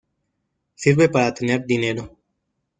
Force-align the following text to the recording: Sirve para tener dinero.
Sirve 0.73 1.09
para 1.09 1.31
tener 1.31 1.63
dinero. 1.67 2.17